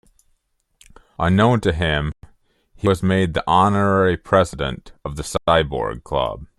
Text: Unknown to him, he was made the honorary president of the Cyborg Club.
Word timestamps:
Unknown 1.19 1.61
to 1.61 1.71
him, 1.71 2.11
he 2.73 2.87
was 2.87 3.03
made 3.03 3.35
the 3.35 3.43
honorary 3.45 4.17
president 4.17 4.93
of 5.05 5.15
the 5.15 5.21
Cyborg 5.21 6.03
Club. 6.03 6.47